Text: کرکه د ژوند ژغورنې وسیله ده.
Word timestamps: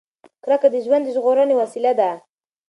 کرکه 0.43 0.67
د 0.71 0.75
ژوند 0.85 1.05
ژغورنې 1.15 1.55
وسیله 1.61 1.91
ده. 1.99 2.11